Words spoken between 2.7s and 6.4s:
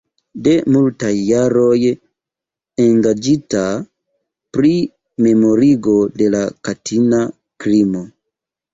engaĝita pri memorigo de